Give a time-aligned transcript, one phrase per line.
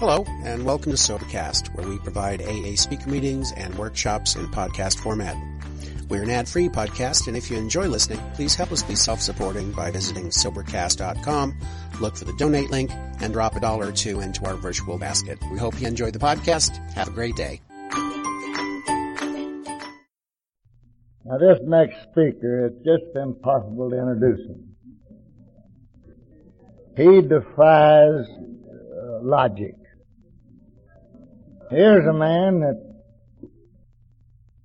[0.00, 4.98] Hello, and welcome to Sobercast, where we provide AA speaker meetings and workshops in podcast
[4.98, 5.36] format.
[6.08, 9.90] We're an ad-free podcast, and if you enjoy listening, please help us be self-supporting by
[9.90, 11.54] visiting Sobercast.com,
[12.00, 12.90] look for the donate link,
[13.20, 15.38] and drop a dollar or two into our virtual basket.
[15.52, 16.78] We hope you enjoy the podcast.
[16.94, 17.60] Have a great day.
[21.26, 24.76] Now this next speaker, it's just impossible to introduce him.
[26.96, 29.74] He defies uh, logic.
[31.70, 32.82] Here's a man that,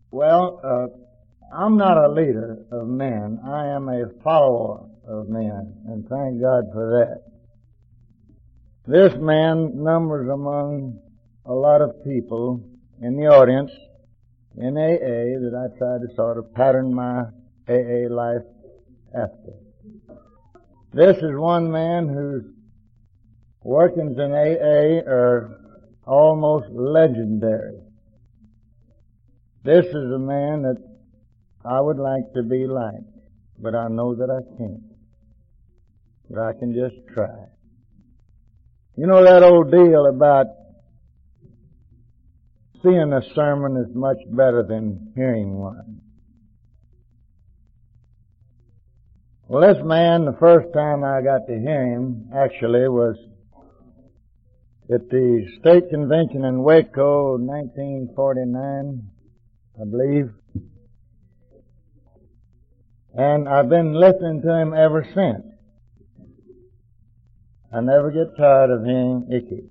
[0.09, 3.39] well, uh, I'm not a leader of men.
[3.45, 7.21] I am a follower of men, and thank God for that.
[8.87, 10.99] This man numbers among
[11.45, 12.67] a lot of people
[12.99, 13.69] in the audience
[14.57, 17.25] in AA that I try to sort of pattern my
[17.69, 18.41] AA life
[19.13, 19.53] after.
[20.91, 22.45] This is one man whose
[23.61, 25.64] workings in AA are
[26.05, 27.79] almost legendary.
[29.63, 30.77] This is a man that
[31.63, 33.03] I would like to be like,
[33.59, 34.83] but I know that I can't.
[36.29, 37.47] But I can just try.
[38.95, 40.45] You know that old deal about
[42.83, 46.01] seeing a sermon is much better than hearing one.
[49.47, 53.15] Well, this man, the first time I got to hear him, actually was
[54.93, 59.09] at the state convention in Waco, 1949,
[59.81, 60.31] I believe.
[63.17, 65.45] And I've been listening to him ever since.
[67.73, 69.69] I never get tired of hearing Icky.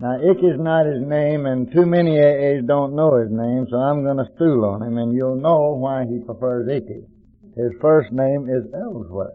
[0.00, 4.02] Now, Icky's not his name, and too many AAs don't know his name, so I'm
[4.02, 7.04] going to stool on him, and you'll know why he prefers Icky.
[7.54, 9.34] His first name is Ellsworth.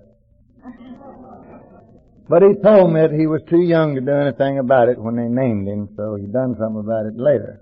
[2.30, 5.16] But he told me that he was too young to do anything about it when
[5.16, 7.62] they named him, so he done something about it later.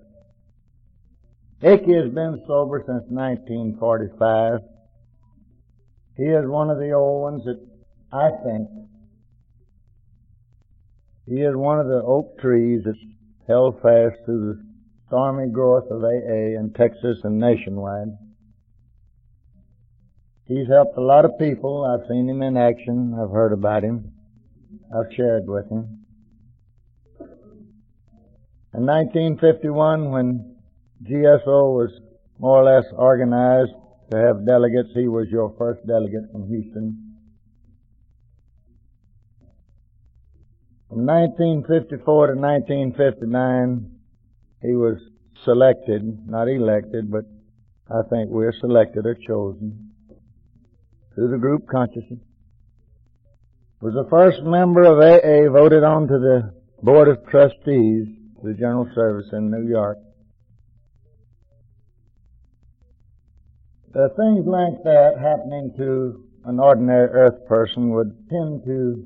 [1.61, 4.59] Icky has been sober since 1945.
[6.17, 7.59] He is one of the old ones that
[8.11, 8.69] I think
[11.27, 12.97] he is one of the oak trees that's
[13.47, 14.65] held fast through the
[15.07, 18.09] stormy growth of AA in Texas and nationwide.
[20.47, 21.83] He's helped a lot of people.
[21.83, 23.17] I've seen him in action.
[23.19, 24.14] I've heard about him.
[24.93, 26.05] I've shared with him.
[28.73, 30.57] In 1951, when
[31.03, 31.89] GSO was
[32.39, 33.71] more or less organized
[34.11, 37.15] to have delegates, he was your first delegate from Houston.
[40.89, 43.91] From 1954 to 1959,
[44.61, 44.97] he was
[45.43, 47.25] selected, not elected, but
[47.89, 49.91] I think we're selected or chosen
[51.13, 52.19] through the group consciousness
[53.81, 58.07] was the first member of AA voted on to the Board of Trustees,
[58.43, 59.97] the General Service in New York.
[63.93, 69.05] The things like that happening to an ordinary earth person would tend to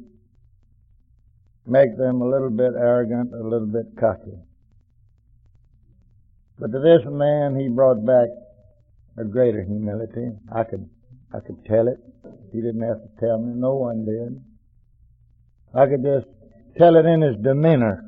[1.66, 4.38] make them a little bit arrogant, a little bit cocky.
[6.60, 8.28] But to this man, he brought back
[9.18, 10.32] a greater humility.
[10.54, 10.90] I could,
[11.34, 11.98] I could tell it.
[12.52, 13.54] He didn't have to tell me.
[13.56, 14.42] No one did.
[15.74, 16.28] I could just
[16.78, 18.06] tell it in his demeanor.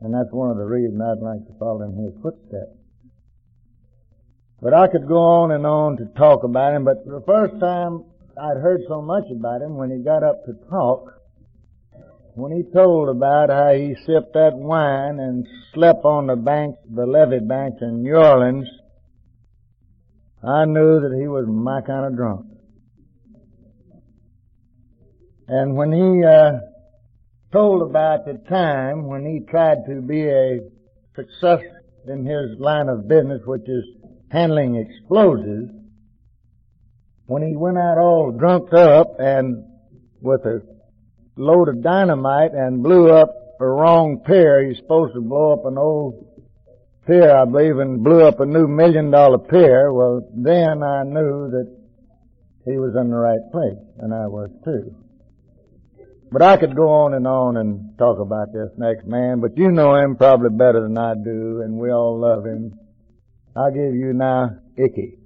[0.00, 2.76] And that's one of the reasons I'd like to follow in his footsteps.
[4.60, 8.04] But I could go on and on to talk about him, but the first time
[8.40, 11.14] I'd heard so much about him when he got up to talk,
[12.34, 17.06] when he told about how he sipped that wine and slept on the banks, the
[17.06, 18.68] levee banks in New Orleans,
[20.42, 22.46] I knew that he was my kind of drunk.
[25.48, 26.60] And when he uh,
[27.52, 30.60] told about the time when he tried to be a
[31.16, 31.62] success
[32.06, 33.84] in his line of business, which is
[34.30, 35.70] handling explosives,
[37.24, 39.64] when he went out all drunk up and
[40.20, 40.60] with a
[41.36, 45.78] load of dynamite and blew up a wrong pier, he's supposed to blow up an
[45.78, 46.26] old
[47.06, 51.50] pier, I believe, and blew up a new million dollar pier, well, then I knew
[51.50, 51.74] that
[52.66, 54.94] he was in the right place, and I was too.
[56.30, 59.70] But I could go on and on and talk about this next man, but you
[59.70, 62.78] know him probably better than I do, and we all love him.
[63.56, 65.18] I'll give you now Icky.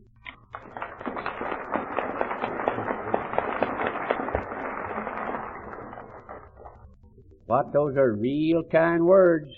[7.47, 9.51] What, those are real kind words.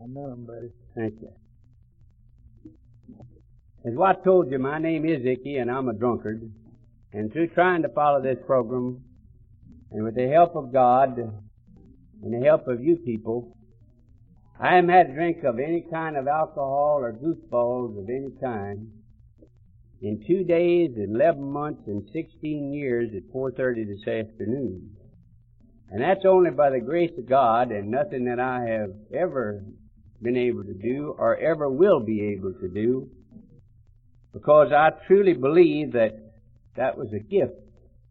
[0.00, 0.70] I know him, buddy.
[0.94, 1.32] Thank you.
[3.84, 6.48] As Watt told you, my name is Icky, and I'm a drunkard.
[7.12, 9.02] And through trying to follow this program,
[9.92, 13.56] and with the help of God, and the help of you people,
[14.58, 18.90] I haven't had a drink of any kind of alcohol or goofballs of any kind.
[20.00, 24.96] In two days, 11 months, and 16 years at 4.30 this afternoon.
[25.90, 29.62] And that's only by the grace of God and nothing that I have ever
[30.22, 33.10] been able to do or ever will be able to do.
[34.32, 36.12] Because I truly believe that
[36.76, 37.52] that was a gift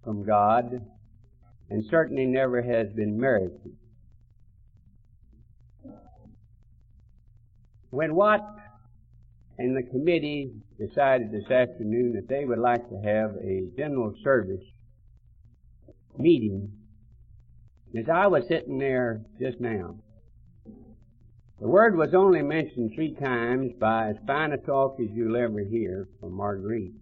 [0.03, 0.85] from God
[1.71, 3.71] and certainly never has been merited.
[7.89, 8.41] When Watt
[9.57, 14.63] and the committee decided this afternoon that they would like to have a general service
[16.17, 16.73] meeting,
[17.97, 19.95] as I was sitting there just now,
[21.61, 25.59] the word was only mentioned three times by as fine a talk as you'll ever
[25.59, 26.95] hear from Marguerite.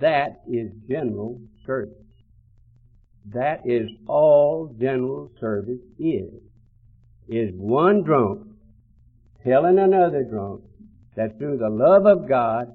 [0.00, 2.03] That is general service.
[3.32, 6.30] That is all general service is.
[7.26, 8.46] Is one drunk
[9.44, 10.62] telling another drunk
[11.16, 12.74] that through the love of God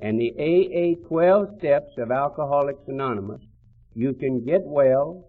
[0.00, 3.40] and the AA 12 steps of Alcoholics Anonymous,
[3.94, 5.26] you can get well,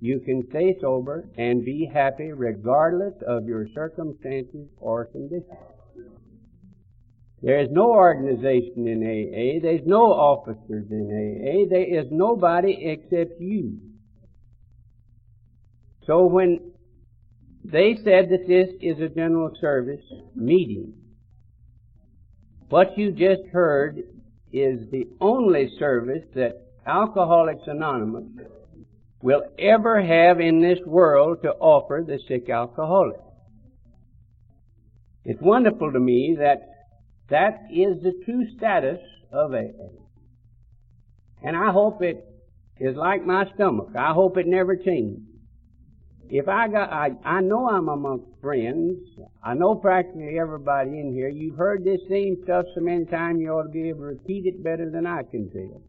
[0.00, 5.46] you can stay sober and be happy regardless of your circumstances or conditions.
[7.42, 9.62] There is no organization in AA.
[9.62, 11.68] There's no officers in AA.
[11.70, 13.78] There is nobody except you.
[16.06, 16.72] So when
[17.64, 20.04] they said that this is a general service
[20.34, 20.92] meeting,
[22.68, 23.98] what you just heard
[24.52, 26.52] is the only service that
[26.86, 28.24] Alcoholics Anonymous
[29.22, 33.20] will ever have in this world to offer the sick alcoholic.
[35.24, 36.69] It's wonderful to me that
[37.30, 38.98] that is the true status
[39.32, 39.88] of AA.
[41.42, 42.24] And I hope it
[42.78, 43.90] is like my stomach.
[43.96, 45.22] I hope it never changes.
[46.28, 48.98] If I got, I, I know I'm amongst friends.
[49.42, 51.28] I know practically everybody in here.
[51.28, 54.46] You've heard this same stuff so many times you ought to be able to repeat
[54.46, 55.82] it better than I can tell.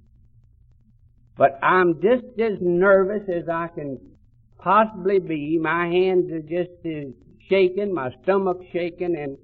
[1.38, 4.00] But I'm just as nervous as I can
[4.58, 5.60] possibly be.
[5.62, 7.14] My hands are just as
[7.48, 9.38] shaking, my stomach's shaking, and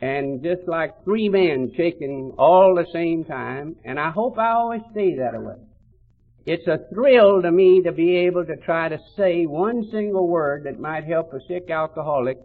[0.00, 3.76] and just like three men shaking all the same time.
[3.84, 5.54] And I hope I always stay that way.
[6.46, 10.64] It's a thrill to me to be able to try to say one single word
[10.64, 12.38] that might help a sick alcoholic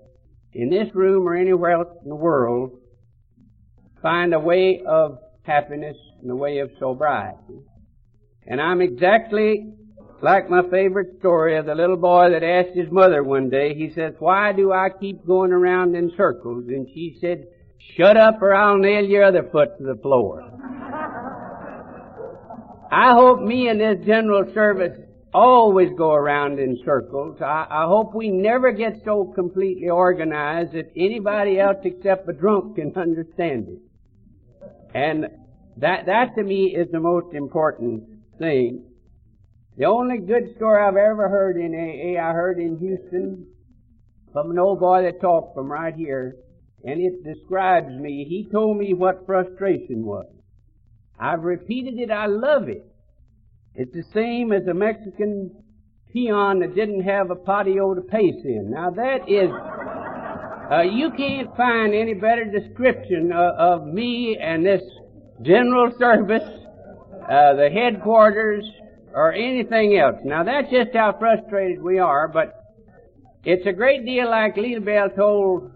[0.54, 2.72] in this room or anywhere else in the world
[4.02, 7.62] find a way of happiness and a way of sobriety.
[8.46, 9.74] And I'm exactly
[10.24, 13.92] like my favorite story of the little boy that asked his mother one day, he
[13.94, 16.64] says, why do I keep going around in circles?
[16.70, 17.46] And she said,
[17.98, 20.50] shut up or I'll nail your other foot to the floor.
[22.90, 24.98] I hope me and this general service
[25.34, 27.42] always go around in circles.
[27.42, 32.78] I, I hope we never get so completely organized that anybody else except a drunk
[32.78, 33.80] can understand it.
[34.94, 35.26] And
[35.78, 38.04] that, that to me is the most important
[38.40, 38.86] thing.
[39.78, 43.48] The only good story I've ever heard in AA, I heard in Houston
[44.32, 46.36] from an old boy that talked from right here,
[46.84, 48.26] and it describes me.
[48.28, 50.28] He told me what frustration was.
[51.20, 52.86] I've repeated it, I love it.
[53.74, 55.52] It's the same as a Mexican
[56.12, 58.70] peon that didn't have a patio to pace in.
[58.70, 59.50] Now that is,
[60.72, 64.84] uh, you can't find any better description of, of me and this
[65.42, 66.48] general service
[67.24, 68.66] uh, the headquarters,
[69.14, 70.18] or anything else.
[70.24, 72.54] Now that's just how frustrated we are, but
[73.44, 75.72] it's a great deal like Lita Bell told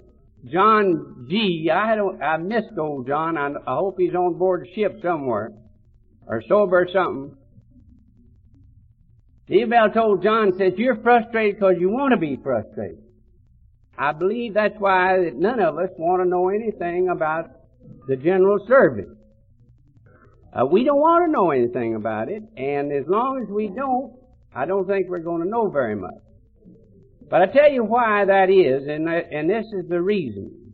[0.45, 1.69] John G.
[1.73, 3.37] I don't, I missed old John.
[3.37, 5.51] I, I hope he's on board ship somewhere,
[6.25, 7.35] or sober or something.
[9.49, 13.03] Lita Bell told John, says, you're frustrated because you want to be frustrated.
[13.97, 17.49] I believe that's why that none of us want to know anything about
[18.07, 19.16] the general service.
[20.53, 24.13] Uh, we don't want to know anything about it, and as long as we don't,
[24.55, 26.21] I don't think we're going to know very much.
[27.29, 30.73] But I tell you why that is, and, that, and this is the reason.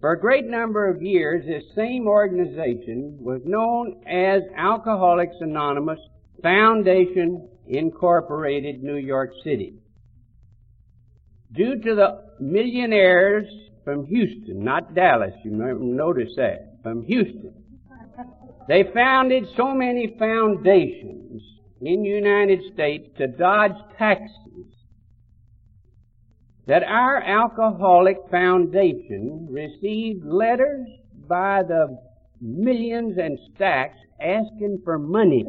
[0.00, 6.00] For a great number of years, this same organization was known as Alcoholics Anonymous
[6.42, 9.74] Foundation Incorporated, New York City.
[11.52, 13.46] Due to the millionaires
[13.84, 17.54] from Houston, not Dallas, you notice that, from Houston,
[18.68, 21.42] they founded so many foundations
[21.80, 24.38] in the United States to dodge taxes
[26.66, 30.86] that our alcoholic foundation received letters
[31.28, 31.98] by the
[32.40, 35.44] millions and stacks asking for money.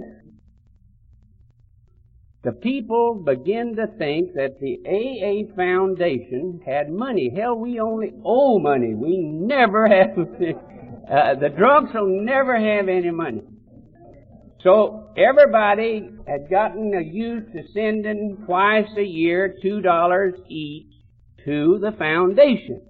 [2.43, 7.31] the people begin to think that the AA Foundation had money.
[7.33, 8.93] Hell, we only owe money.
[8.93, 10.17] We never have,
[11.09, 13.43] uh, the drunks will never have any money.
[14.63, 20.87] So everybody had gotten used to sending twice a year two dollars each
[21.45, 22.81] to the foundation.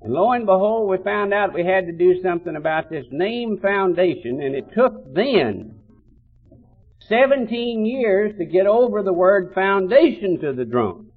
[0.00, 3.58] And lo and behold, we found out we had to do something about this name
[3.60, 5.80] foundation, and it took then
[7.08, 11.07] 17 years to get over the word foundation to the drum.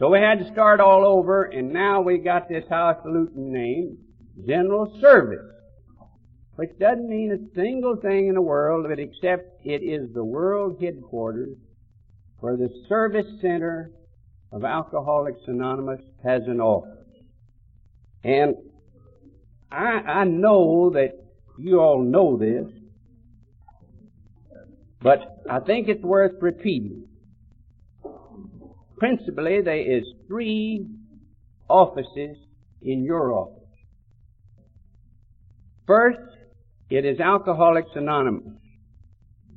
[0.00, 3.98] So we had to start all over, and now we got this highfalutin name,
[4.46, 5.44] General Service,
[6.56, 10.78] which doesn't mean a single thing in the world, but except it is the world
[10.80, 11.54] headquarters
[12.38, 13.90] where the Service Center
[14.50, 17.06] of Alcoholics Anonymous has an office.
[18.24, 18.54] And
[19.70, 21.10] I, I know that
[21.58, 22.72] you all know this,
[25.02, 27.09] but I think it's worth repeating.
[29.00, 30.86] Principally, there is three
[31.68, 32.36] offices
[32.82, 33.56] in your office.
[35.86, 36.18] First,
[36.90, 38.58] it is Alcoholics Anonymous.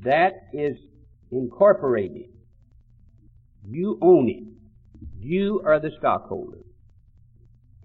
[0.03, 0.77] That is
[1.29, 2.29] incorporated.
[3.67, 4.43] You own it.
[5.19, 6.59] You are the stockholder.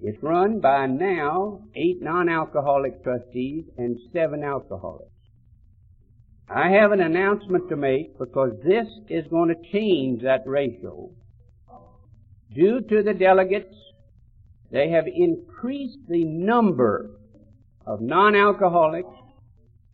[0.01, 5.11] It's run by now eight non-alcoholic trustees and seven alcoholics.
[6.49, 11.11] I have an announcement to make because this is going to change that ratio.
[12.55, 13.75] Due to the delegates,
[14.71, 17.11] they have increased the number
[17.87, 19.05] of non-alcoholic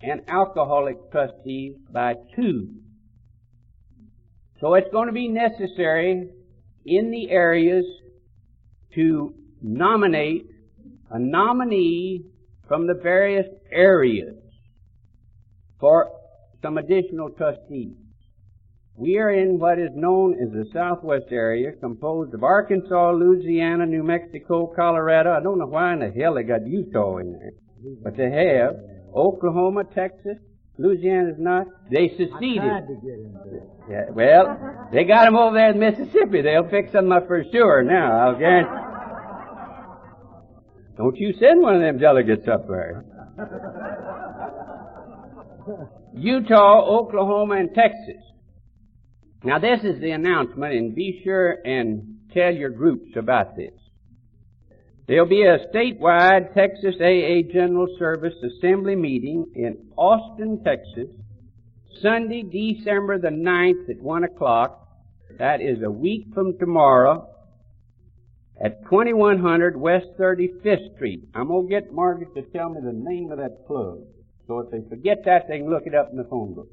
[0.01, 2.69] and alcoholic trustees by two.
[4.61, 6.31] So it's going to be necessary
[6.85, 7.85] in the areas
[8.95, 10.47] to nominate
[11.11, 12.25] a nominee
[12.69, 14.37] from the various areas
[15.81, 16.11] for
[16.63, 17.97] some additional trustees.
[18.97, 24.05] We are in what is known as the Southwest area, composed of Arkansas, Louisiana, New
[24.05, 25.33] Mexico, Colorado.
[25.33, 27.51] I don't know why in the hell they got Utah in there,
[28.05, 28.77] but they have
[29.13, 30.39] Oklahoma, Texas,
[30.79, 31.67] Louisiana's not.
[31.91, 32.63] They seceded.
[32.63, 33.63] I tried to get into.
[33.89, 36.43] Yeah, well, they got them over there in Mississippi.
[36.43, 38.29] They'll fix them up for sure now.
[38.29, 38.71] I'll guarantee.
[40.97, 43.05] Don't you send one of them delegates up there.
[46.15, 48.23] Utah, Oklahoma, and Texas.
[49.45, 53.73] Now this is the announcement, and be sure and tell your groups about this.
[55.07, 61.15] There'll be a statewide Texas AA General Service Assembly meeting in Austin, Texas,
[62.01, 64.89] Sunday, December the 9th at 1 o'clock.
[65.39, 67.29] That is a week from tomorrow
[68.65, 71.29] at 2100 West 35th Street.
[71.35, 73.99] I'm going to get Margaret to tell me the name of that club.
[74.47, 76.69] So if they forget that, they can look it up in the phone book.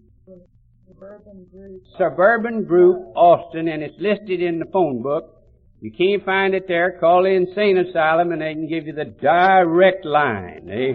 [1.02, 1.82] Suburban Group.
[1.98, 5.42] Suburban Group Austin, and it's listed in the phone book.
[5.80, 9.06] You can't find it there, call the insane asylum and they can give you the
[9.06, 10.70] direct line.
[10.70, 10.94] Eh?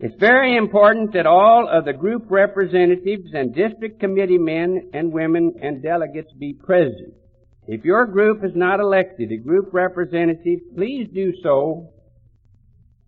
[0.00, 5.52] it's very important that all of the group representatives and district committee men and women
[5.62, 7.12] and delegates be present.
[7.66, 11.90] If your group is not elected a group representative, please do so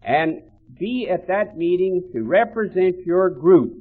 [0.02, 0.42] and
[0.78, 3.74] be at that meeting to represent your group.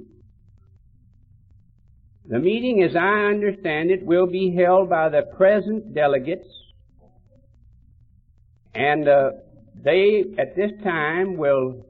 [2.26, 6.48] The meeting, as I understand it, will be held by the present delegates,
[8.74, 9.32] and uh,
[9.84, 11.86] they, at this time, will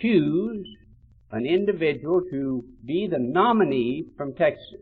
[0.00, 0.66] choose
[1.32, 4.80] an individual to be the nominee from Texas.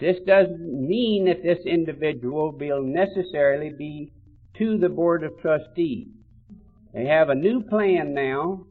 [0.00, 4.12] This doesn't mean that this individual will necessarily be
[4.56, 6.08] to the Board of Trustees.
[6.92, 8.66] They have a new plan now.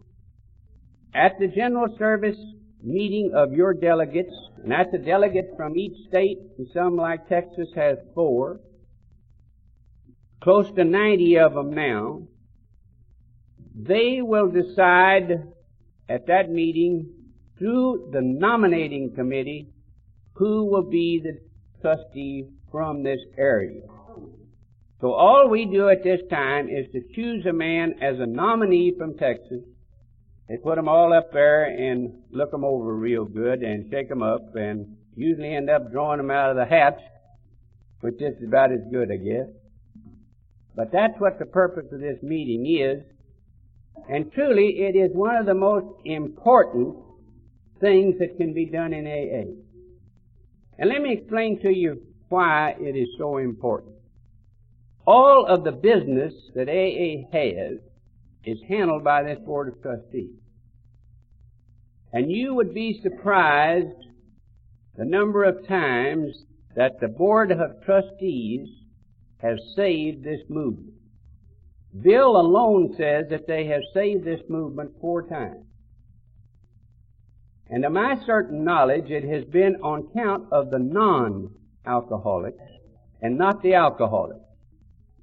[1.14, 2.38] At the General Service
[2.82, 7.70] meeting of your delegates, and that's a delegate from each state, and some like Texas
[7.76, 8.60] has four,
[10.42, 12.28] close to 90 of them now,
[13.76, 15.44] they will decide
[16.08, 17.10] at that meeting
[17.58, 19.70] through the nominating committee
[20.34, 21.40] who will be the
[21.82, 23.82] trustee from this area.
[25.02, 28.94] So all we do at this time is to choose a man as a nominee
[28.98, 29.62] from Texas
[30.50, 34.24] they put them all up there and look them over real good and shake them
[34.24, 36.98] up and usually end up drawing them out of the hat,
[38.02, 39.48] which is about as good, I guess.
[40.76, 43.04] But that's what the purpose of this meeting is.
[44.10, 46.96] And truly, it is one of the most important
[47.80, 49.54] things that can be done in AA.
[50.80, 53.94] And let me explain to you why it is so important.
[55.12, 57.80] All of the business that AA has
[58.46, 60.38] is handled by this Board of Trustees.
[62.14, 64.06] And you would be surprised
[64.96, 68.68] the number of times that the Board of Trustees
[69.40, 70.94] have saved this movement.
[72.04, 75.66] Bill alone says that they have saved this movement four times.
[77.68, 82.62] And to my certain knowledge, it has been on count of the non-alcoholics
[83.24, 84.46] and not the alcoholics.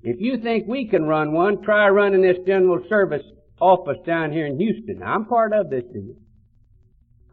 [0.02, 3.22] If you think we can run one, try running this general service
[3.60, 5.02] office down here in Houston.
[5.02, 5.84] I'm part of this.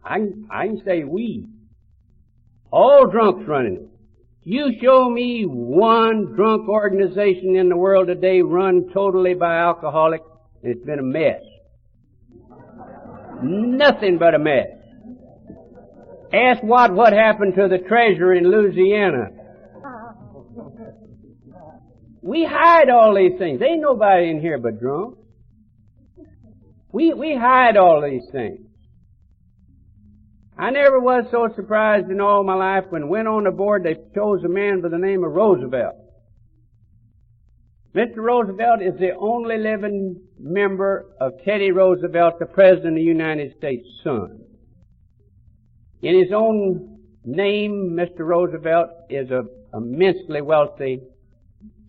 [0.03, 1.45] I can, I can say we.
[2.71, 3.89] All drunks running it.
[4.45, 10.25] You show me one drunk organization in the world today run totally by alcoholics,
[10.61, 11.41] it's been a mess.
[13.41, 14.67] Nothing but a mess.
[16.33, 19.29] Ask what what happened to the treasure in Louisiana.
[22.23, 23.61] We hide all these things.
[23.61, 25.17] Ain't nobody in here but drunk.
[26.89, 28.61] We we hide all these things.
[30.57, 33.95] I never was so surprised in all my life when went on the board they
[34.15, 35.95] chose a man by the name of Roosevelt.
[37.93, 38.17] Mr.
[38.17, 43.87] Roosevelt is the only living member of Teddy Roosevelt, the President of the United States'
[44.01, 44.39] son.
[46.01, 48.19] In his own name, Mr.
[48.19, 49.43] Roosevelt is a
[49.75, 51.01] immensely wealthy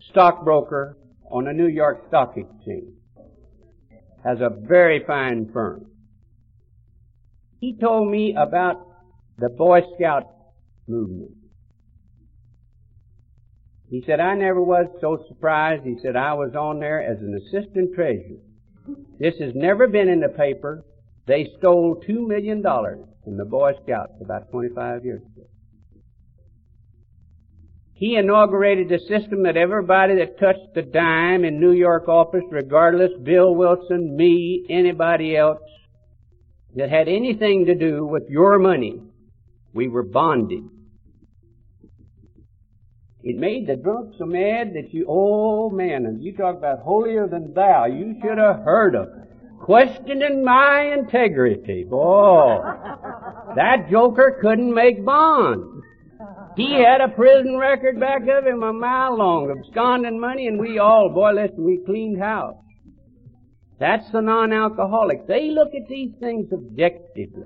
[0.09, 0.97] stockbroker
[1.29, 2.93] on the New York Stock Exchange.
[4.23, 5.85] Has a very fine firm.
[7.59, 8.87] He told me about
[9.37, 10.23] the Boy Scout
[10.87, 11.31] movement.
[13.89, 15.83] He said, I never was so surprised.
[15.83, 18.39] He said, I was on there as an assistant treasurer.
[19.19, 20.83] This has never been in the paper.
[21.27, 25.34] They stole two million dollars from the Boy Scouts about 25 years ago.
[27.97, 33.11] He inaugurated a system that everybody that touched the dime in New York office, regardless,
[33.23, 35.61] Bill Wilson, me, anybody else,
[36.75, 39.01] that had anything to do with your money,
[39.73, 40.65] we were bonded.
[43.23, 47.27] It made the drunk so mad that you, oh man, and you talk about holier
[47.29, 49.61] than thou, you should have heard of it.
[49.61, 51.85] Questioning my integrity.
[51.85, 52.57] Boy,
[53.55, 55.74] that joker couldn't make bond.
[56.55, 60.79] He had a prison record back of him a mile long, absconding money, and we
[60.79, 62.55] all, boy, listen, we cleaned house.
[63.77, 65.27] That's the non-alcoholic.
[65.27, 67.43] They look at these things objectively.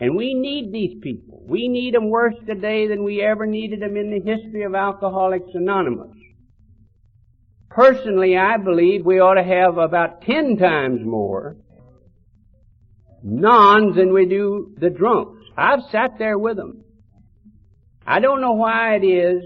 [0.00, 1.42] And we need these people.
[1.46, 5.54] We need them worse today than we ever needed them in the history of Alcoholics
[5.54, 6.16] Anonymous.
[7.70, 11.56] Personally, I believe we ought to have about ten times more
[13.22, 15.40] nons than we do the drunks.
[15.56, 16.84] I've sat there with them.
[18.06, 19.42] I don't know why it is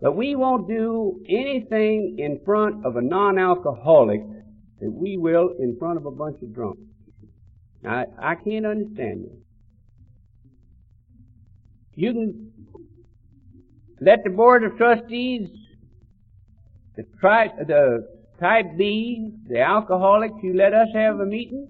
[0.00, 4.20] but we won't do anything in front of a non-alcoholic
[4.80, 6.82] that we will in front of a bunch of drunks.
[7.86, 9.38] I, I can't understand this.
[11.94, 12.52] You can
[14.00, 15.48] let the board of trustees,
[16.96, 18.06] the, tri- the
[18.38, 21.68] type B, the alcoholics, you let us have a meeting,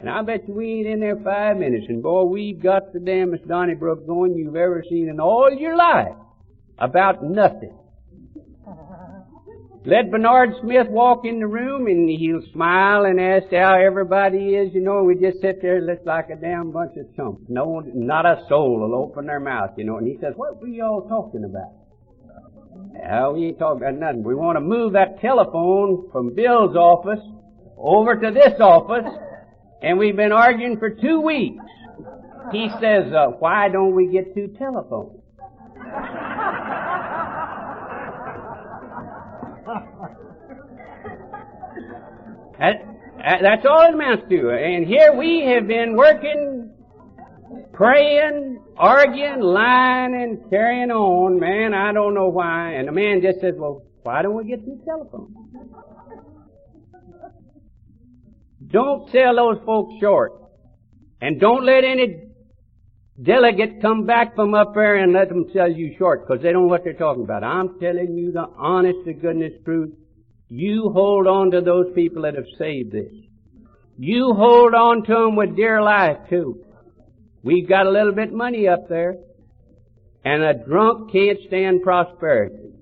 [0.00, 3.00] and I bet you we ain't in there five minutes, and boy, we've got the
[3.00, 6.16] damnest Donnybrook going you've ever seen in all your life
[6.78, 7.78] about nothing.
[9.86, 14.72] Let Bernard Smith walk in the room and he'll smile and ask how everybody is,
[14.72, 17.42] you know, and we just sit there just like a damn bunch of chumps.
[17.48, 20.68] No not a soul will open their mouth, you know, and he says, what were
[20.68, 21.72] y'all talking about?
[22.74, 24.24] Well, we ain't talking about nothing.
[24.24, 27.20] We want to move that telephone from Bill's office
[27.76, 29.04] over to this office,
[29.84, 31.62] and we've been arguing for two weeks.
[32.52, 35.20] He says, uh, why don't we get two telephones?
[42.58, 44.50] That, that's all it amounts to.
[44.50, 46.70] And here we have been working,
[47.72, 51.40] praying, arguing, lying, and carrying on.
[51.40, 52.74] Man, I don't know why.
[52.74, 55.36] And the man just says, well, why don't we get two telephones?
[58.74, 60.32] Don't sell those folks short.
[61.20, 62.24] And don't let any
[63.22, 66.62] delegate come back from up there and let them sell you short because they don't
[66.62, 67.44] know what they're talking about.
[67.44, 69.94] I'm telling you the honest to goodness truth.
[70.48, 73.12] You hold on to those people that have saved this.
[73.96, 76.64] You hold on to them with dear life too.
[77.44, 79.14] We've got a little bit money up there,
[80.24, 82.72] and a drunk can't stand prosperity.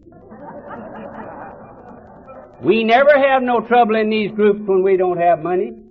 [2.63, 5.82] we never have no trouble in these groups when we don't have money.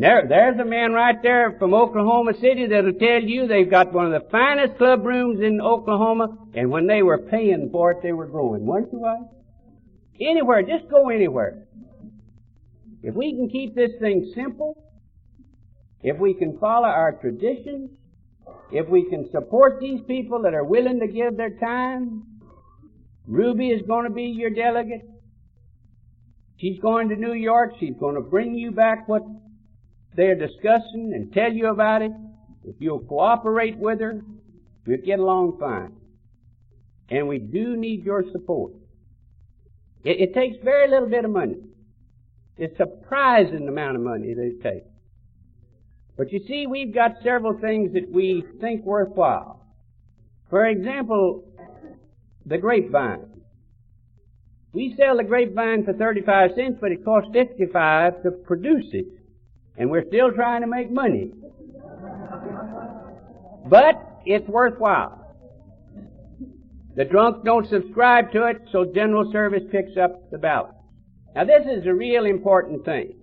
[0.00, 4.06] There, there's a man right there from Oklahoma City that'll tell you they've got one
[4.06, 8.12] of the finest club rooms in Oklahoma, and when they were paying for it, they
[8.12, 8.64] were going.
[8.64, 9.26] Weren't you right?
[10.20, 11.64] Anywhere, just go anywhere.
[13.02, 14.80] If we can keep this thing simple,
[16.00, 17.90] if we can follow our traditions,
[18.70, 22.22] if we can support these people that are willing to give their time,
[23.26, 25.02] Ruby is going to be your delegate.
[26.58, 27.72] She's going to New York.
[27.80, 29.22] She's going to bring you back what
[30.18, 32.10] they're discussing and tell you about it.
[32.64, 34.20] If you'll cooperate with her,
[34.84, 35.92] we'll get along fine.
[37.08, 38.72] And we do need your support.
[40.02, 41.58] It, it takes very little bit of money.
[42.56, 44.88] It's surprising the amount of money that it takes.
[46.16, 49.64] But you see, we've got several things that we think worthwhile.
[50.50, 51.44] For example,
[52.44, 53.40] the grapevine.
[54.72, 59.17] We sell the grapevine for 35 cents, but it costs 55 to produce it.
[59.78, 61.30] And we're still trying to make money.
[63.66, 65.14] But it's worthwhile.
[66.96, 70.74] The drunk don't subscribe to it, so general service picks up the balance.
[71.34, 73.14] Now this is a real important thing.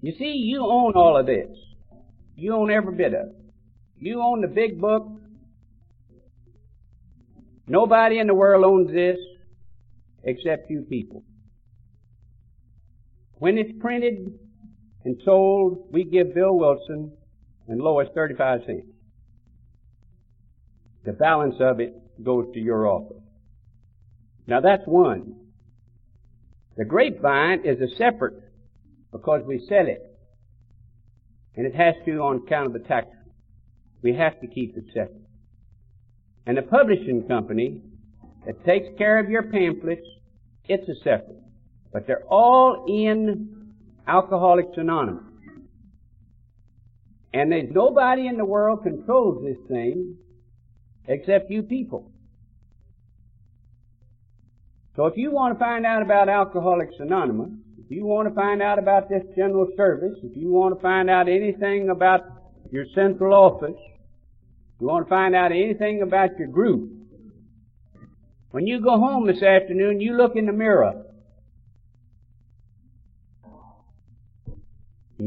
[0.00, 1.50] You see, you own all of this.
[2.36, 3.36] You own every bit of it.
[3.98, 5.06] You own the big book.
[7.66, 9.18] Nobody in the world owns this
[10.24, 11.22] except you people.
[13.34, 14.38] When it's printed
[15.04, 17.12] and sold, we give Bill Wilson
[17.68, 18.86] and Lois 35 cents.
[21.04, 23.22] The balance of it goes to your office.
[24.46, 25.36] Now that's one.
[26.76, 28.42] The grapevine is a separate
[29.12, 30.02] because we sell it.
[31.56, 33.08] And it has to on account of the tax.
[34.02, 35.22] We have to keep it separate.
[36.46, 37.80] And the publishing company
[38.46, 40.06] that takes care of your pamphlets,
[40.64, 41.42] it's a separate.
[41.92, 43.59] But they're all in
[44.10, 45.22] Alcoholics Anonymous.
[47.32, 50.16] And there's nobody in the world controls this thing
[51.06, 52.10] except you people.
[54.96, 58.60] So if you want to find out about Alcoholics Anonymous, if you want to find
[58.60, 62.22] out about this general service, if you want to find out anything about
[62.72, 66.90] your central office, if you want to find out anything about your group,
[68.50, 71.04] when you go home this afternoon, you look in the mirror.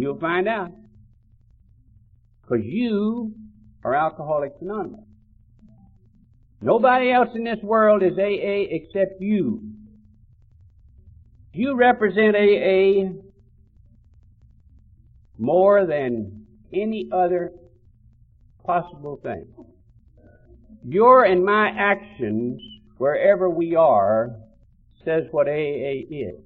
[0.02, 0.72] You'll find out.
[2.42, 3.34] Because you
[3.84, 5.06] are Alcoholics Anonymous.
[6.62, 9.62] Nobody else in this world is AA except you.
[11.54, 13.12] You represent AA
[15.38, 17.52] more than any other
[18.66, 19.46] possible thing.
[20.86, 22.62] Your and my actions,
[22.98, 24.32] wherever we are,
[25.06, 26.40] says what AA is.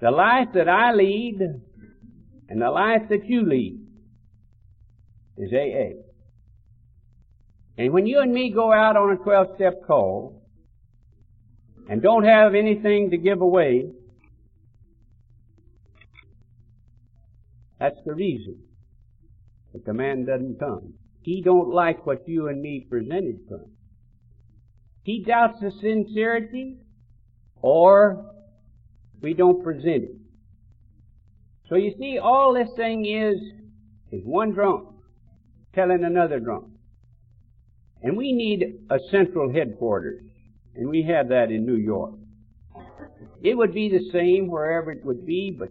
[0.00, 1.40] The life that I lead
[2.48, 3.80] and the life that you lead
[5.36, 6.02] is AA.
[7.76, 10.42] And when you and me go out on a 12 step call
[11.88, 13.90] and don't have anything to give away,
[17.78, 18.58] that's the reason
[19.72, 20.94] that the man doesn't come.
[21.22, 23.70] He don't like what you and me presented to him.
[25.02, 26.78] He doubts the sincerity
[27.60, 28.34] or
[29.20, 30.16] we don't present it.
[31.68, 33.36] So you see, all this thing is,
[34.10, 34.88] is one drunk
[35.74, 36.66] telling another drunk.
[38.02, 40.22] And we need a central headquarters.
[40.74, 42.14] And we have that in New York.
[43.42, 45.68] It would be the same wherever it would be, but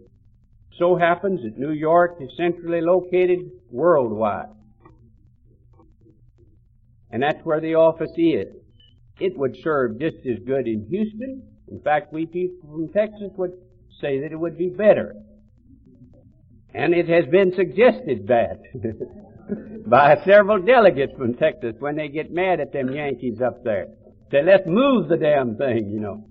[0.78, 4.50] so happens that New York is centrally located worldwide.
[7.10, 8.54] And that's where the office is.
[9.18, 11.42] It would serve just as good in Houston.
[11.70, 13.52] In fact, we people from Texas would
[14.00, 15.14] say that it would be better.
[16.74, 18.60] And it has been suggested that.
[19.86, 23.86] by several delegates from Texas when they get mad at them Yankees up there.
[24.30, 26.24] Say, let's move the damn thing, you know.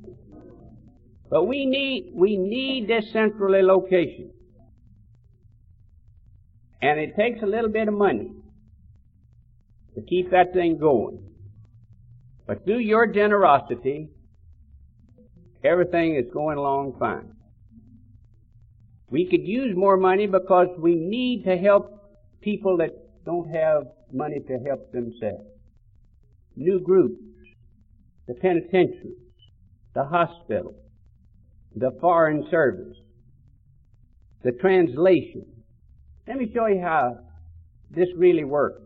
[1.30, 4.32] But we need, we need this central location.
[6.82, 8.32] And it takes a little bit of money
[9.95, 11.23] to keep that thing going.
[12.45, 14.10] But through your generosity,
[15.63, 17.33] everything is going along fine.
[19.09, 21.93] We could use more money because we need to help
[22.41, 22.91] people that
[23.25, 25.47] don't have money to help themselves.
[26.55, 27.21] New groups,
[28.27, 29.17] the penitentiaries,
[29.93, 30.75] the hospital,
[31.75, 32.97] the foreign service,
[34.43, 35.45] the translation.
[36.27, 37.19] Let me show you how
[37.89, 38.81] this really works.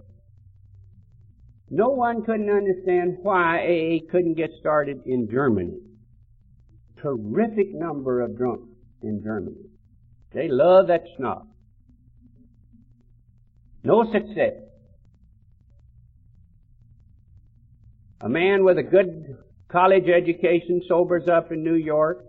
[1.69, 5.77] No one couldn't understand why AA couldn't get started in Germany.
[7.02, 8.70] Terrific number of drunks
[9.02, 9.56] in Germany.
[10.34, 11.48] They love that schnapps.
[13.84, 14.54] No success.
[18.22, 19.36] A man with a good
[19.68, 22.24] college education sobers up in New York,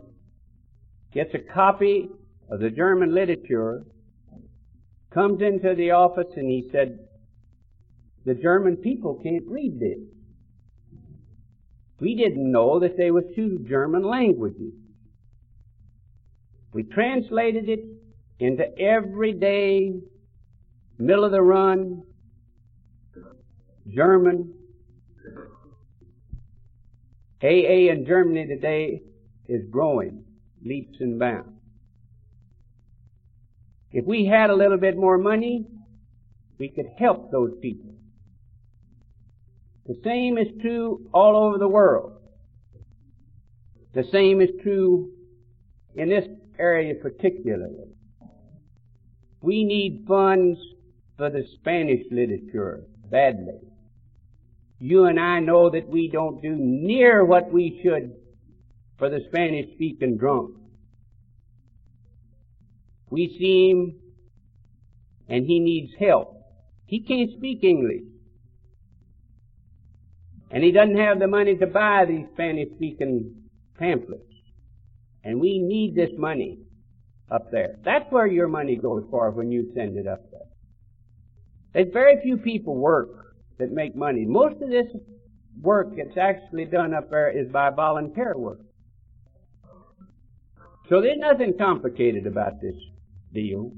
[1.12, 2.08] gets a copy
[2.50, 3.84] of the German literature,
[5.12, 6.98] comes into the office and he said,
[8.24, 9.98] the German people can't read this.
[12.02, 14.72] We didn't know that there were two German languages.
[16.72, 17.84] We translated it
[18.40, 19.92] into everyday,
[20.98, 22.02] middle of the run,
[23.88, 24.52] German.
[27.40, 29.02] AA in Germany today
[29.46, 30.24] is growing
[30.64, 31.50] leaps and bounds.
[33.92, 35.68] If we had a little bit more money,
[36.58, 37.94] we could help those people.
[39.86, 42.12] The same is true all over the world.
[43.94, 45.10] The same is true
[45.94, 46.26] in this
[46.58, 47.92] area particularly.
[49.40, 50.58] We need funds
[51.16, 53.60] for the Spanish literature badly.
[54.78, 58.14] You and I know that we don't do near what we should
[58.98, 60.54] for the Spanish speaking drunk.
[63.10, 63.94] We see him
[65.28, 66.36] and he needs help.
[66.86, 68.11] He can't speak English.
[70.52, 73.34] And he doesn't have the money to buy these Spanish speaking
[73.78, 74.22] pamphlets.
[75.24, 76.58] And we need this money
[77.30, 77.76] up there.
[77.84, 80.40] That's where your money goes for when you send it up there.
[81.72, 83.08] There's very few people work
[83.58, 84.26] that make money.
[84.26, 84.86] Most of this
[85.60, 88.60] work that's actually done up there is by volunteer work.
[90.90, 92.74] So there's nothing complicated about this
[93.32, 93.72] deal.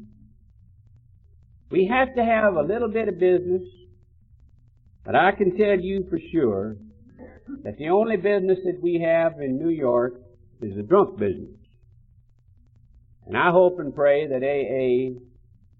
[1.70, 3.62] We have to have a little bit of business,
[5.04, 6.76] but I can tell you for sure
[7.62, 10.14] that the only business that we have in New York
[10.62, 11.56] is the drunk business.
[13.26, 15.18] And I hope and pray that AA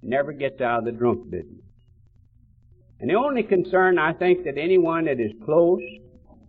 [0.03, 1.65] never gets out of the drunk business.
[3.01, 5.81] And the only concern I think that anyone that is close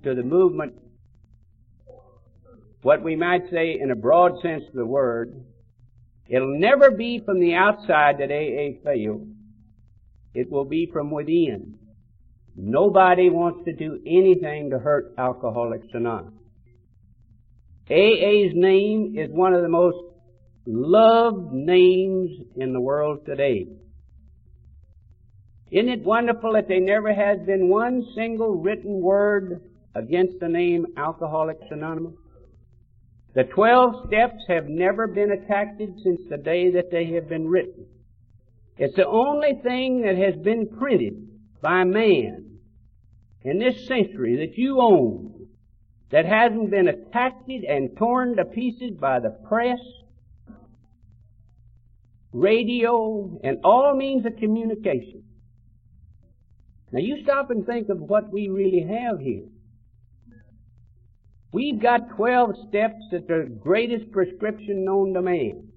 [0.04, 0.74] to the movement,
[2.82, 5.44] what we might say in a broad sense of the word,
[6.28, 9.28] it'll never be from the outside that AA fails.
[10.34, 11.80] It will be from within.
[12.58, 16.34] Nobody wants to do anything to hurt Alcoholics Anonymous.
[17.90, 19.98] AA's name is one of the most
[20.66, 23.68] loved names in the world today.
[25.70, 29.62] Isn't it wonderful that there never has been one single written word
[29.94, 32.16] against the name Alcoholics Anonymous?
[33.34, 37.86] The twelve steps have never been attacked since the day that they have been written.
[38.78, 41.28] It's the only thing that has been printed
[41.62, 42.45] by man
[43.46, 45.48] in this century that you own
[46.12, 49.80] that hasn't been attacked and torn to pieces by the press,
[52.34, 55.24] radio, and all means of communication.
[56.92, 59.46] Now you stop and think of what we really have here.
[61.52, 65.68] We've got 12 steps that are the greatest prescription known to man.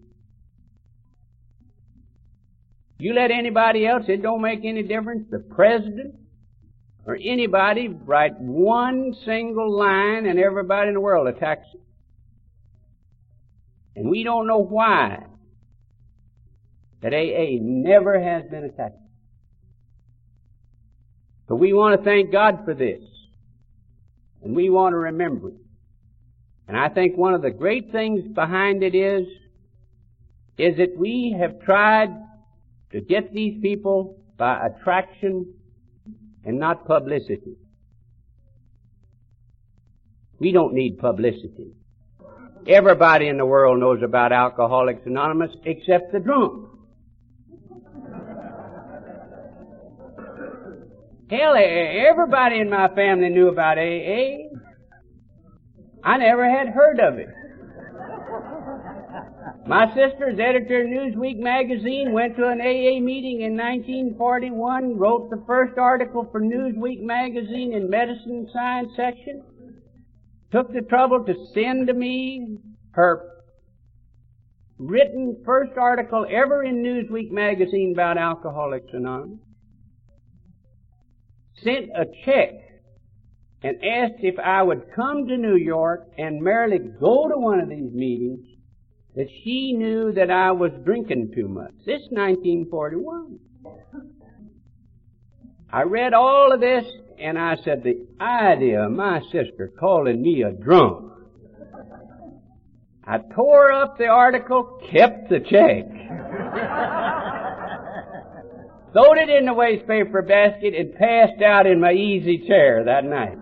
[2.98, 6.14] You let anybody else, it don't make any difference, the president
[7.08, 11.80] or anybody write one single line and everybody in the world attacks it.
[13.96, 15.24] And we don't know why
[17.00, 19.00] that AA never has been attacked.
[21.48, 23.02] But we want to thank God for this.
[24.44, 25.62] And we want to remember it.
[26.68, 29.26] And I think one of the great things behind it is,
[30.58, 32.10] is that we have tried
[32.92, 35.54] to get these people by attraction
[36.48, 37.58] and not publicity.
[40.38, 41.74] We don't need publicity.
[42.66, 46.70] Everybody in the world knows about Alcoholics Anonymous except the drunk.
[51.30, 54.48] Hell, everybody in my family knew about AA.
[56.02, 57.28] I never had heard of it.
[59.68, 65.44] My sister's editor of Newsweek magazine went to an AA meeting in 1941, wrote the
[65.46, 69.42] first article for Newsweek magazine in medicine science section,
[70.50, 72.56] took the trouble to send to me
[72.92, 73.28] her
[74.78, 79.40] written first article ever in Newsweek magazine about Alcoholics Anonymous
[81.62, 82.54] sent a check
[83.62, 87.68] and asked if I would come to New York and merely go to one of
[87.68, 88.47] these meetings
[89.18, 91.72] that she knew that I was drinking too much.
[91.84, 93.40] This 1941.
[95.72, 96.84] I read all of this
[97.18, 101.10] and I said, the idea of my sister calling me a drunk.
[103.04, 105.50] I tore up the article, kept the check.
[108.92, 113.36] throwed it in the wastepaper basket, and passed out in my easy chair that night.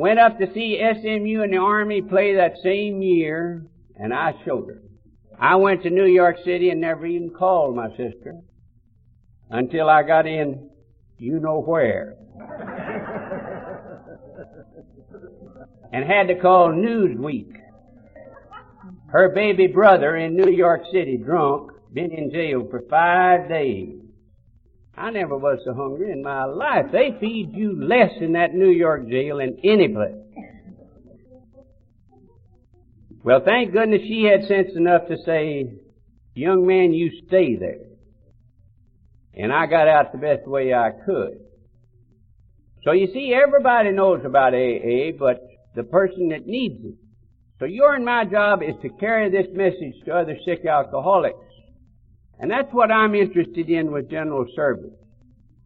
[0.00, 4.68] Went up to see SMU and the Army play that same year, and I showed
[4.68, 4.80] her.
[5.38, 8.40] I went to New York City and never even called my sister
[9.50, 10.70] until I got in
[11.18, 12.16] you know where.
[15.92, 17.60] and had to call Newsweek.
[19.08, 23.99] Her baby brother in New York City, drunk, been in jail for five days.
[25.00, 26.86] I never was so hungry in my life.
[26.92, 30.14] They feed you less in that New York jail than any place.
[33.24, 35.72] Well, thank goodness she had sense enough to say,
[36.34, 37.86] young man, you stay there.
[39.32, 41.38] And I got out the best way I could.
[42.84, 45.40] So you see, everybody knows about AA, but
[45.74, 46.94] the person that needs it.
[47.58, 51.49] So your and my job is to carry this message to other sick alcoholics.
[52.40, 54.94] And that's what I'm interested in with general service.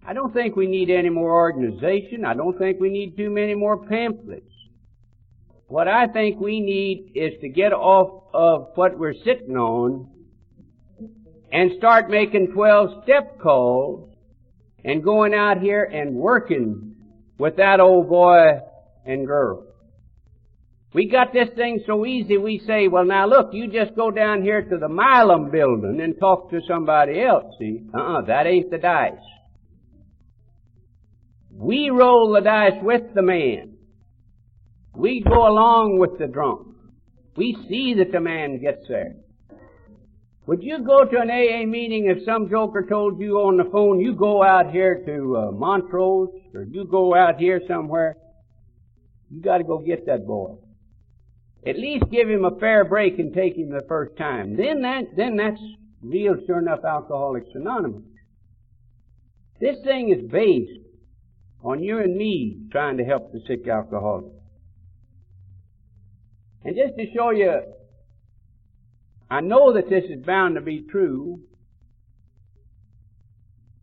[0.06, 2.24] I don't think we need any more organization.
[2.24, 4.50] I don't think we need too many more pamphlets.
[5.68, 10.10] What I think we need is to get off of what we're sitting on
[11.52, 14.10] and start making 12 step calls
[14.84, 16.96] and going out here and working
[17.38, 18.58] with that old boy
[19.06, 19.64] and girl.
[20.94, 24.42] We got this thing so easy we say, well now look, you just go down
[24.42, 27.80] here to the Milam building and talk to somebody else, see?
[27.92, 29.12] Uh-uh, that ain't the dice.
[31.50, 33.76] We roll the dice with the man.
[34.94, 36.68] We go along with the drunk.
[37.36, 39.16] We see that the man gets there.
[40.46, 43.98] Would you go to an AA meeting if some joker told you on the phone,
[43.98, 48.16] you go out here to uh, Montrose, or you go out here somewhere?
[49.30, 50.58] You gotta go get that boy.
[51.66, 54.56] At least give him a fair break and take him the first time.
[54.56, 55.60] Then that, then that's
[56.02, 58.02] real sure enough Alcoholics Anonymous.
[59.60, 60.80] This thing is based
[61.62, 64.32] on you and me trying to help the sick alcoholic.
[66.64, 67.62] And just to show you,
[69.30, 71.40] I know that this is bound to be true.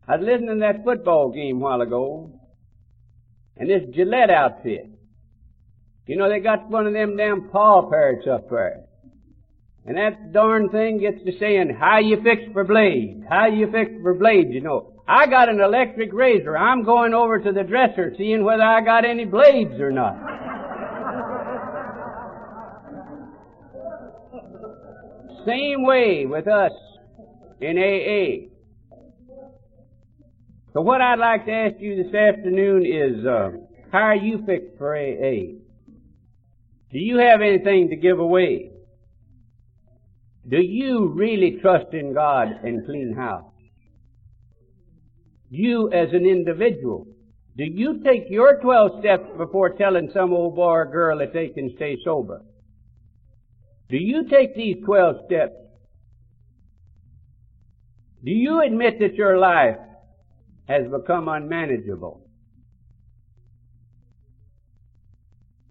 [0.08, 2.40] I was listening to that football game a while ago,
[3.58, 4.88] and this Gillette outfit
[6.12, 8.84] you know, they got one of them damn paw parrots up there.
[9.86, 13.24] And that darn thing gets to saying, how you fix for blades?
[13.30, 15.02] How you fix for blades, you know.
[15.08, 16.58] I got an electric razor.
[16.58, 20.18] I'm going over to the dresser seeing whether I got any blades or not.
[25.46, 26.74] Same way with us
[27.62, 28.50] in AA.
[30.74, 33.52] So what I'd like to ask you this afternoon is, uh,
[33.94, 35.62] how are you fixed for AA?
[36.92, 38.72] Do you have anything to give away?
[40.48, 43.46] Do you really trust in God and clean house?
[45.50, 47.08] You as an individual,
[47.58, 51.50] do you take your 12 steps before telling some old boy or girl that they
[51.50, 52.42] can stay sober?
[53.90, 55.54] Do you take these 12 steps?
[58.24, 59.78] Do you admit that your life
[60.68, 62.21] has become unmanageable?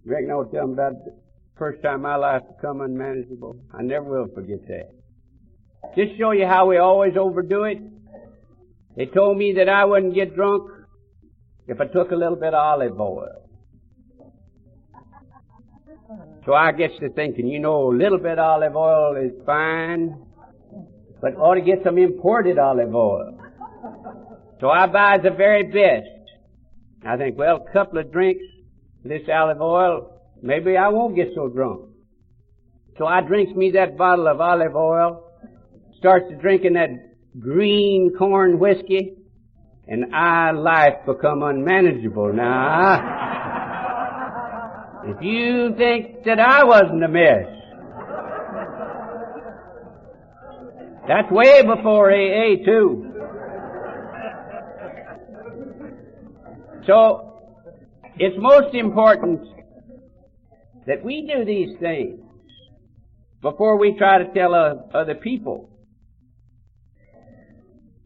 [0.04, 1.14] Reckon I'll tell about the
[1.56, 3.56] first time my life become unmanageable?
[3.72, 4.90] I never will forget that.
[5.96, 7.78] Just show you how we always overdo it.
[8.96, 10.70] They told me that I wouldn't get drunk
[11.66, 13.48] if I took a little bit of olive oil.
[16.44, 20.16] So I gets to thinking, you know, a little bit of olive oil is fine,
[21.20, 23.38] but ought to get some imported olive oil.
[24.60, 26.08] So I buy the very best.
[27.06, 28.44] I think, well, a couple of drinks,
[29.04, 31.86] this olive oil, maybe I won't get so drunk.
[32.98, 35.24] So I drinks me that bottle of olive oil,
[35.98, 36.90] starts drinking that
[37.38, 39.14] green corn whiskey,
[39.86, 42.32] and I life become unmanageable.
[42.32, 43.30] Now,
[45.06, 47.46] if you think that I wasn't a mess,
[51.08, 53.06] that's way before AA too.
[56.86, 57.29] So,
[58.16, 59.40] it's most important
[60.86, 62.20] that we do these things
[63.40, 65.70] before we try to tell other people.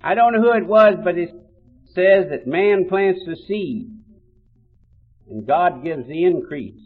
[0.02, 1.30] I don't know who it was, but it
[1.94, 3.90] says that man plants the seed
[5.30, 6.80] and God gives the increase.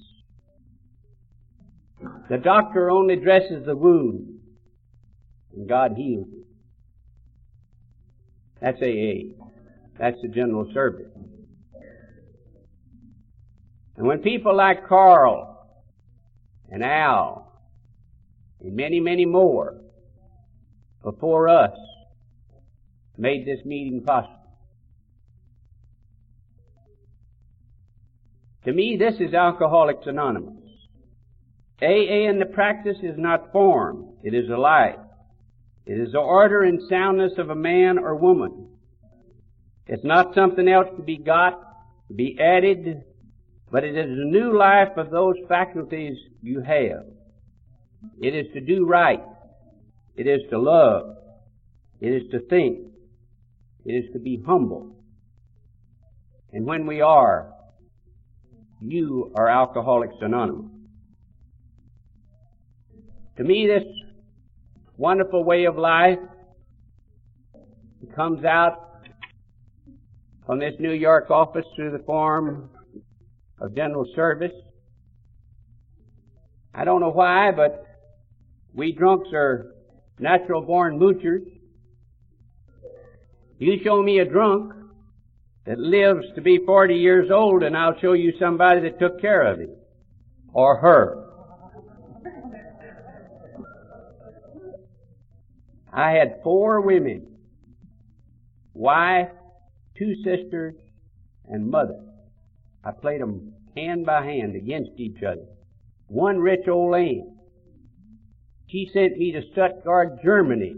[2.31, 4.39] The doctor only dresses the wound
[5.57, 6.47] and God heals it.
[8.61, 9.35] That's AA.
[9.99, 11.11] That's the general service.
[13.99, 15.67] And when people like Carl
[16.71, 17.53] and Al
[18.61, 19.81] and many, many more
[21.03, 21.77] before us
[23.17, 24.37] made this meeting possible.
[28.67, 30.55] To me, this is Alcoholics Anonymous.
[31.83, 34.99] AA in the practice is not form, it is a life.
[35.87, 38.69] It is the order and soundness of a man or woman.
[39.89, 41.61] It's not something else to be got,
[42.15, 43.05] be added,
[43.71, 47.05] but it is a new life of those faculties you have.
[48.21, 49.23] It is to do right.
[50.17, 51.17] It is to love.
[52.01, 52.79] It is to think.
[53.85, 54.97] It is to be humble.
[56.53, 57.53] And when we are,
[58.81, 60.71] you are Alcoholics Anonymous.
[63.37, 63.85] To me, this
[64.97, 66.19] wonderful way of life
[68.17, 69.05] comes out
[70.47, 72.71] from this New York office through the form
[73.61, 74.53] of general service.
[76.75, 77.85] I don't know why, but
[78.75, 79.75] we drunks are
[80.19, 81.45] natural born moochers.
[83.59, 84.73] You show me a drunk
[85.67, 89.43] that lives to be 40 years old and I'll show you somebody that took care
[89.53, 89.71] of him.
[90.53, 91.25] Or her.
[95.93, 97.27] I had four women.
[98.73, 99.31] Wife,
[99.99, 100.75] two sisters,
[101.49, 102.08] and mother.
[102.89, 105.45] I played them hand by hand against each other.
[106.07, 107.29] One rich old aunt.
[108.69, 110.75] She sent me to Stuttgart, Germany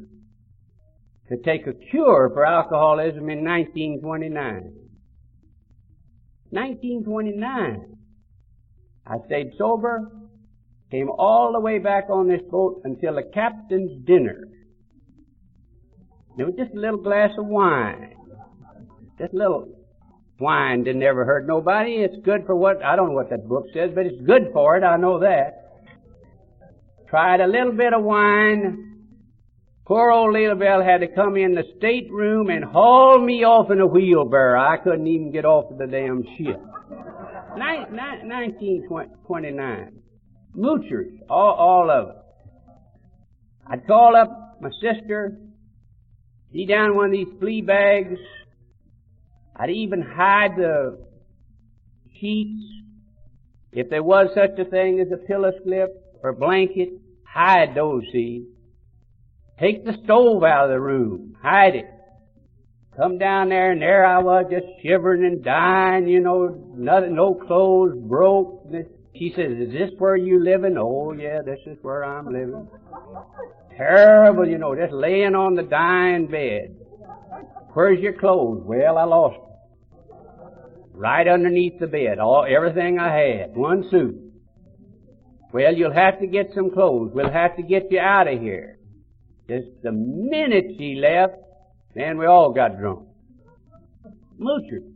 [1.29, 4.73] to take a cure for alcoholism in 1929.
[6.51, 7.97] 1929.
[9.07, 10.11] I stayed sober,
[10.91, 14.49] came all the way back on this boat until the captain's dinner.
[16.37, 18.15] There was just a little glass of wine.
[19.17, 19.80] Just a little
[20.41, 21.97] wine didn't ever hurt nobody.
[21.97, 24.77] It's good for what, I don't know what that book says, but it's good for
[24.77, 25.85] it, I know that.
[27.09, 28.87] Tried a little bit of wine.
[29.85, 33.81] Poor old Little Bell had to come in the stateroom and haul me off in
[33.81, 34.61] a wheelbarrow.
[34.61, 36.61] I couldn't even get off of the damn ship.
[37.57, 39.93] 1929.
[40.57, 42.15] Moochers, all, all of it.
[43.67, 45.37] I'd call up my sister,
[46.53, 48.19] she down one of these flea bags.
[49.61, 50.99] I'd even hide the
[52.19, 52.63] sheets.
[53.73, 55.91] If there was such a thing as a pillow slip
[56.23, 56.89] or blanket,
[57.25, 58.47] hide those, see.
[59.59, 61.37] Take the stove out of the room.
[61.43, 61.87] Hide it.
[62.97, 67.35] Come down there and there I was just shivering and dying, you know, nothing, no
[67.35, 68.67] clothes, broke.
[69.15, 70.77] She says, is this where you living?
[70.79, 72.69] Oh yeah, this is where I'm living
[73.81, 76.77] terrible, you know, just laying on the dying bed.
[77.73, 78.63] Where's your clothes?
[78.65, 79.39] Well, I lost.
[81.01, 82.19] Right underneath the bed.
[82.19, 83.57] All, everything I had.
[83.57, 84.21] One suit.
[85.51, 87.13] Well, you'll have to get some clothes.
[87.15, 88.79] We'll have to get you out of here.
[89.49, 91.37] Just the minute she left,
[91.97, 93.09] man, we all got drunk.
[94.39, 94.93] Moochers.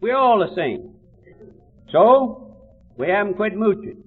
[0.00, 0.94] We're all the same.
[1.90, 2.56] So,
[2.96, 4.00] we haven't quit mooching.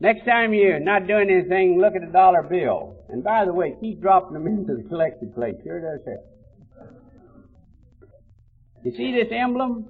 [0.00, 2.96] Next time you're not doing anything, look at a dollar bill.
[3.10, 5.56] And by the way, keep dropping them into the collected plate.
[5.64, 6.37] Sure does help.
[8.88, 9.86] You see this emblem?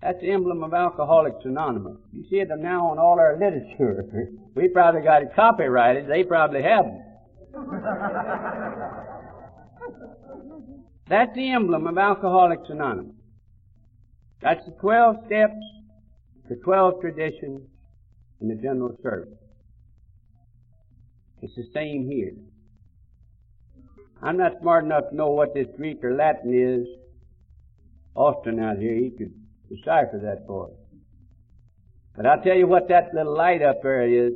[0.00, 1.98] That's the emblem of Alcoholics Anonymous.
[2.10, 4.30] You see it now on all our literature.
[4.54, 6.08] We probably got it copyrighted.
[6.08, 7.02] They probably haven't.
[11.08, 13.16] That's the emblem of Alcoholics Anonymous.
[14.40, 15.60] That's the 12 steps,
[16.48, 17.60] the 12 traditions,
[18.40, 19.34] and the general service.
[21.42, 22.32] It's the same here.
[24.22, 27.03] I'm not smart enough to know what this Greek or Latin is.
[28.14, 29.32] Austin out here, he could
[29.68, 30.76] decipher that for us.
[32.16, 34.32] But I'll tell you what that little light up there is.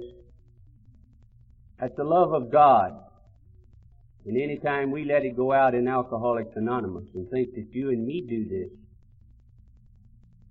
[1.80, 2.92] That's the love of God.
[4.26, 7.90] And any time we let it go out in Alcoholics Anonymous and think that you
[7.90, 8.70] and me do this,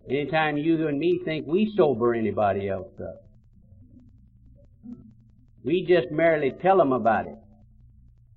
[0.10, 3.24] anytime you and me think we sober anybody else up,
[5.64, 7.38] we just merely tell them about it.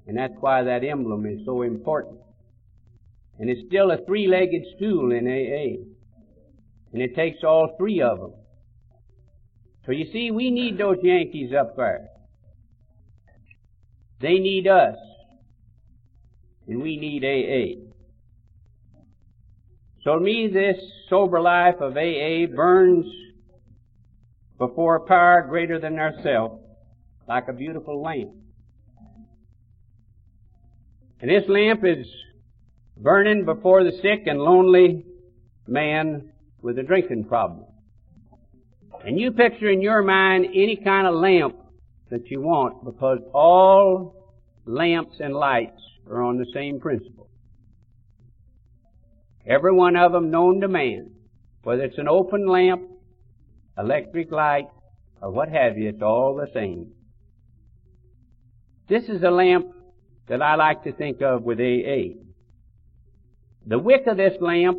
[0.09, 2.19] And that's why that emblem is so important.
[3.41, 5.83] And it's still a three-legged stool in AA.
[6.93, 8.35] And it takes all three of them.
[9.87, 12.09] So you see, we need those Yankees up there.
[14.21, 14.97] They need us.
[16.69, 17.81] And we need AA.
[20.05, 20.77] So to me, this
[21.09, 23.07] sober life of AA burns
[24.59, 26.63] before a power greater than ourselves
[27.27, 28.33] like a beautiful lamp.
[31.23, 32.07] And this lamp is
[33.01, 35.07] burning before the sick and lonely
[35.67, 36.33] man
[36.63, 37.65] with a drinking problem.
[39.05, 41.57] And you picture in your mind any kind of lamp
[42.11, 44.37] that you want because all
[44.67, 47.31] lamps and lights are on the same principle.
[49.47, 51.13] Every one of them known to man,
[51.63, 52.83] whether it's an open lamp,
[53.79, 54.69] electric light,
[55.23, 56.93] or what have you, it's all the same.
[58.89, 59.67] This is a lamp
[60.29, 62.30] that I like to think of with AA.
[63.67, 64.79] The wick of this lamp,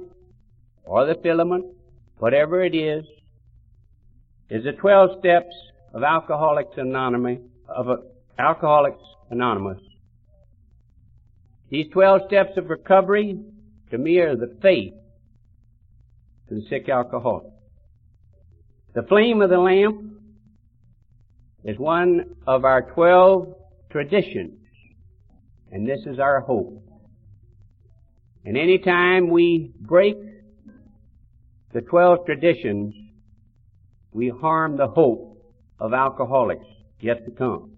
[0.84, 1.66] or the filament,
[2.18, 3.06] whatever it is,
[4.50, 5.54] is the 12 steps
[5.94, 7.96] of Alcoholics Anonymous, of uh,
[8.40, 9.82] Alcoholics Anonymous.
[11.70, 13.40] These 12 steps of recovery,
[13.92, 14.94] to me, are the faith
[16.50, 17.52] to the sick alcoholic.
[18.94, 20.02] The flame of the lamp
[21.64, 23.56] is one of our 12
[23.90, 24.60] traditions,
[25.72, 26.91] and this is our hope.
[28.46, 30.18] And any time we break
[31.74, 32.96] the 12 traditions,
[34.12, 35.38] we harm the hope
[35.80, 36.66] of alcoholics
[37.00, 37.72] yet to come.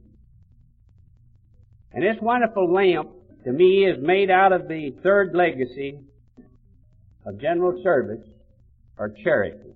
[1.92, 3.10] And this wonderful lamp,
[3.44, 6.00] to me, is made out of the third legacy
[7.26, 8.26] of general service
[8.98, 9.74] or charity.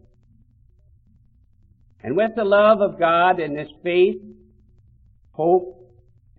[2.01, 4.21] And with the love of God and this faith,
[5.31, 5.73] hope,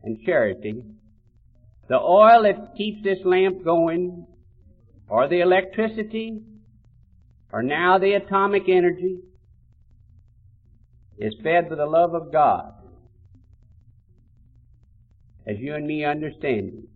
[0.03, 0.82] and charity,
[1.88, 4.26] the oil that keeps this lamp going,
[5.09, 6.42] or the electricity,
[7.52, 9.18] or now the atomic energy,
[11.18, 12.74] is fed with the love of God
[15.46, 16.88] as you and me understand it.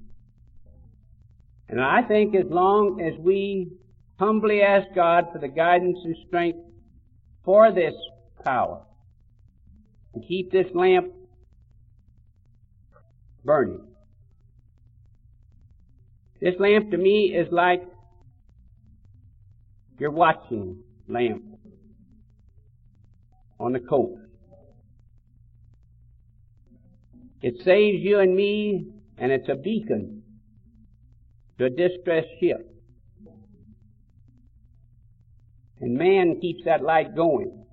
[1.69, 3.73] And I think as long as we
[4.19, 6.59] humbly ask God for the guidance and strength
[7.45, 7.95] for this
[8.45, 8.83] power,
[10.15, 11.13] and keep this lamp
[13.45, 13.81] burning.
[16.41, 17.83] This lamp to me is like
[19.99, 21.43] your watching lamp
[23.59, 24.21] on the coast.
[27.41, 28.87] It saves you and me,
[29.19, 30.23] and it's a beacon
[31.59, 32.69] to a distressed ship.
[35.81, 37.65] And man keeps that light going.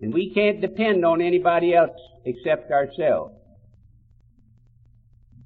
[0.00, 1.90] And we can't depend on anybody else
[2.24, 3.34] except ourselves.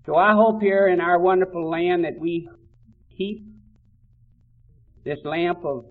[0.07, 2.49] So I hope here in our wonderful land that we
[3.17, 3.45] keep
[5.09, 5.87] this lamp of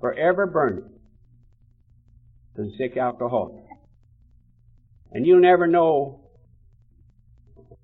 [0.00, 0.88] forever burning
[2.54, 3.64] to the sick alcoholic.
[5.10, 6.20] And you'll never know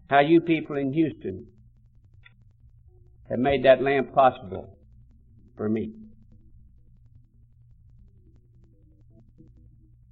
[0.08, 1.48] how you people in Houston
[3.28, 4.78] have made that lamp possible
[5.56, 5.92] for me.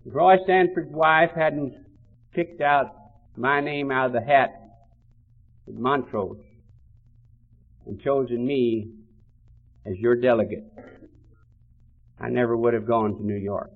[0.05, 1.75] Roy Stanford's wife hadn't
[2.35, 2.87] picked out
[3.37, 4.51] my name out of the hat
[5.69, 6.43] in Montrose
[7.87, 9.02] and chosen me
[9.85, 10.65] as your delegate,
[12.21, 13.71] I never would have gone to New York.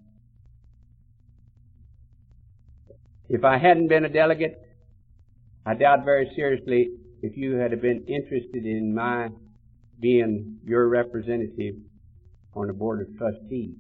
[3.29, 4.57] If I hadn't been a delegate,
[5.65, 6.91] I doubt very seriously
[7.23, 9.31] if you had been interested in my
[9.99, 11.75] being your representative
[12.55, 13.75] on the board of trustees.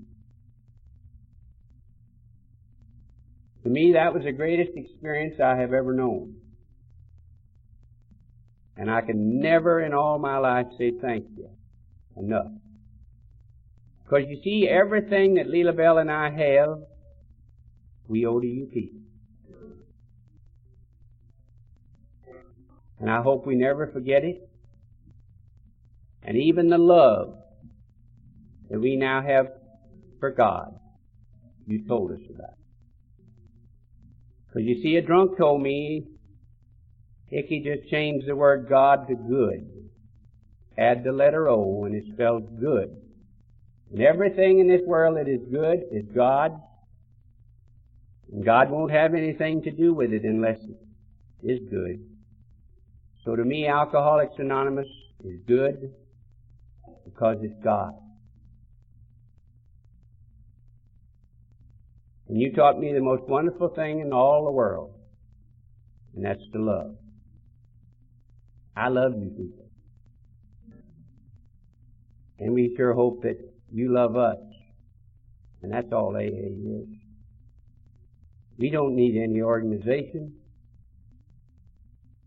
[3.63, 6.35] To me, that was the greatest experience I have ever known.
[8.77, 11.56] And I can never in all my life say thank you
[12.17, 12.53] enough.
[14.05, 16.79] Because you see, everything that Leela Bell and I have,
[18.09, 19.01] we owe to you people.
[22.99, 24.49] And I hope we never forget it.
[26.23, 27.37] And even the love
[28.71, 29.47] that we now have
[30.19, 30.75] for God,
[31.67, 32.55] you told us about.
[34.47, 36.07] Because you see, a drunk told me,
[37.31, 39.76] Icky just changed the word God to good.
[40.79, 42.97] Add the letter O and it spells good.
[43.93, 46.61] And everything in this world that is good is God.
[48.33, 52.05] And God won't have anything to do with it unless it is good.
[53.25, 54.89] So to me, Alcoholics Anonymous
[55.25, 55.93] is good
[57.05, 57.93] because it's God.
[62.29, 64.93] And you taught me the most wonderful thing in all the world,
[66.15, 66.97] and that's to love.
[68.77, 69.66] I love you people.
[72.39, 73.39] And we sure hope that
[73.73, 74.39] you love us.
[75.63, 76.89] And that's all AA is.
[78.59, 80.35] We don't need any organization.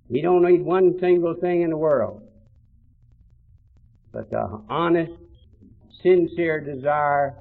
[0.09, 2.23] We don't need one single thing in the world.
[4.11, 5.11] But the honest,
[6.01, 7.35] sincere desire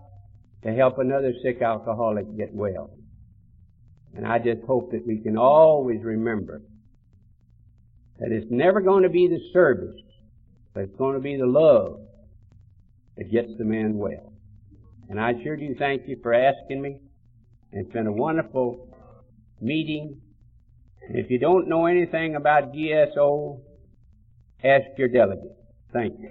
[0.63, 2.91] to help another sick alcoholic get well.
[4.15, 6.63] And I just hope that we can always remember
[8.19, 10.01] that it's never going to be the service,
[10.75, 12.01] but it's going to be the love
[13.19, 14.33] that gets the man well.
[15.11, 17.01] And I sure do thank you for asking me.
[17.73, 18.89] It's been a wonderful
[19.61, 20.21] meeting.
[21.11, 23.61] If you don't know anything about GSO,
[24.63, 25.57] ask your delegate.
[25.93, 26.31] Thank you.